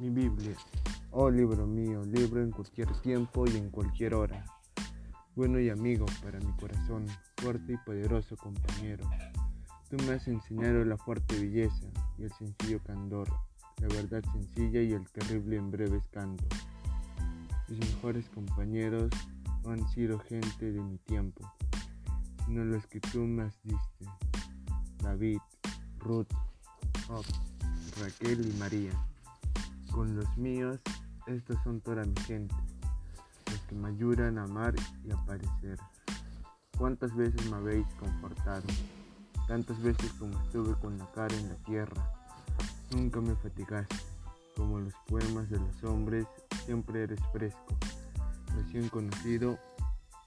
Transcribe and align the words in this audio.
Mi 0.00 0.10
Biblia, 0.10 0.54
oh 1.10 1.28
libro 1.28 1.66
mío, 1.66 2.04
libro 2.04 2.40
en 2.40 2.52
cualquier 2.52 2.88
tiempo 3.00 3.46
y 3.48 3.56
en 3.56 3.68
cualquier 3.68 4.14
hora. 4.14 4.44
Bueno 5.34 5.58
y 5.58 5.70
amigo 5.70 6.06
para 6.22 6.38
mi 6.38 6.52
corazón, 6.52 7.06
fuerte 7.38 7.72
y 7.72 7.76
poderoso 7.78 8.36
compañero. 8.36 9.10
Tú 9.90 9.96
me 10.06 10.12
has 10.12 10.28
enseñado 10.28 10.84
la 10.84 10.96
fuerte 10.96 11.40
belleza 11.40 11.88
y 12.16 12.22
el 12.22 12.32
sencillo 12.34 12.80
candor, 12.84 13.28
la 13.80 13.88
verdad 13.88 14.22
sencilla 14.32 14.80
y 14.82 14.92
el 14.92 15.10
terrible 15.10 15.56
en 15.56 15.72
breves 15.72 16.06
cantos. 16.12 16.46
Mis 17.66 17.80
mejores 17.80 18.28
compañeros 18.28 19.10
han 19.64 19.88
sido 19.88 20.20
gente 20.20 20.70
de 20.70 20.80
mi 20.80 20.98
tiempo, 20.98 21.42
sino 22.46 22.64
los 22.64 22.86
que 22.86 23.00
tú 23.00 23.18
me 23.24 23.50
diste. 23.64 24.06
David, 25.02 25.40
Ruth, 25.98 26.32
Job, 27.08 27.24
Raquel 28.00 28.48
y 28.48 28.58
María. 28.60 28.92
Con 29.92 30.16
los 30.16 30.36
míos, 30.36 30.78
estos 31.26 31.56
son 31.64 31.80
toda 31.80 32.04
mi 32.04 32.14
gente, 32.26 32.54
los 33.50 33.60
que 33.62 33.74
me 33.74 33.88
ayudan 33.88 34.38
a 34.38 34.44
amar 34.44 34.74
y 35.04 35.10
a 35.10 35.16
parecer. 35.24 35.78
¿Cuántas 36.76 37.14
veces 37.16 37.50
me 37.50 37.56
habéis 37.56 37.86
confortado? 37.94 38.62
Tantas 39.46 39.80
veces 39.82 40.12
como 40.14 40.40
estuve 40.42 40.74
con 40.80 40.98
la 40.98 41.10
cara 41.12 41.34
en 41.34 41.48
la 41.48 41.56
tierra. 41.64 42.12
Nunca 42.94 43.20
me 43.20 43.34
fatigaste. 43.36 43.96
Como 44.56 44.78
los 44.78 44.94
poemas 45.06 45.48
de 45.50 45.58
los 45.58 45.84
hombres, 45.84 46.26
siempre 46.64 47.04
eres 47.04 47.20
fresco, 47.32 47.76
recién 48.56 48.88
conocido 48.88 49.58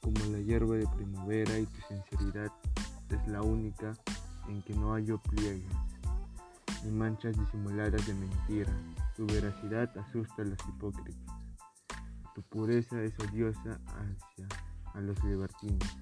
como 0.01 0.25
la 0.31 0.39
hierba 0.39 0.75
de 0.75 0.87
primavera 0.87 1.59
y 1.59 1.65
tu 1.65 1.81
sinceridad 1.87 2.51
es 3.09 3.27
la 3.27 3.41
única 3.41 3.93
en 4.47 4.61
que 4.63 4.73
no 4.73 4.93
hallo 4.93 5.19
pliegues 5.19 5.90
ni 6.83 6.91
manchas 6.91 7.37
disimuladas 7.37 8.05
de 8.05 8.13
mentira. 8.13 8.71
Tu 9.15 9.25
veracidad 9.27 9.95
asusta 9.97 10.41
a 10.41 10.45
los 10.45 10.59
hipócritas. 10.67 11.35
Tu 12.35 12.41
pureza 12.43 13.01
es 13.01 13.13
odiosa 13.19 13.79
hacia 13.87 14.47
a 14.93 15.01
los 15.01 15.23
libertinos. 15.23 15.97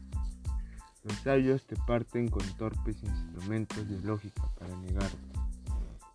Los 1.03 1.17
sabios 1.19 1.65
te 1.65 1.75
parten 1.87 2.27
con 2.27 2.45
torpes 2.57 3.01
instrumentos 3.03 3.87
de 3.87 3.99
lógica 4.01 4.43
para 4.57 4.75
negarte. 4.77 5.17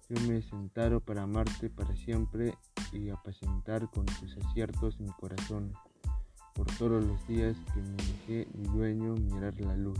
Yo 0.08 0.20
me 0.28 0.38
he 0.38 0.42
sentado 0.42 1.00
para 1.00 1.22
amarte 1.22 1.70
para 1.70 1.94
siempre 1.96 2.54
y 2.92 3.08
apacentar 3.08 3.90
con 3.90 4.04
tus 4.06 4.36
aciertos 4.36 5.00
mi 5.00 5.10
corazón, 5.12 5.72
por 6.54 6.66
todos 6.76 7.04
los 7.04 7.26
días 7.26 7.56
que 7.72 7.80
me 7.80 7.96
dejé 7.96 8.48
mi 8.54 8.68
dueño 8.68 9.14
mirar 9.14 9.58
la 9.60 9.76
luz 9.76 9.98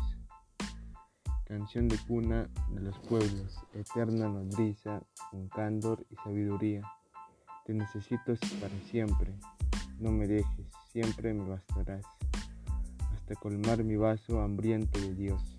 canción 1.59 1.87
de 1.87 1.97
cuna 2.09 2.49
de 2.71 2.81
los 2.81 2.99
pueblos, 2.99 3.61
eterna 3.75 4.29
nodriza, 4.29 5.01
con 5.31 5.47
candor 5.51 6.05
y 6.11 6.17
sabiduría. 6.17 6.83
Te 7.65 7.73
necesito 7.73 8.35
para 8.61 8.75
siempre, 8.91 9.33
no 10.01 10.11
me 10.11 10.27
dejes, 10.27 10.67
siempre 10.91 11.33
me 11.33 11.49
bastarás, 11.49 12.05
hasta 13.15 13.37
colmar 13.37 13.85
mi 13.85 13.95
vaso 13.95 14.41
hambriento 14.41 14.99
de 14.99 15.15
Dios. 15.15 15.57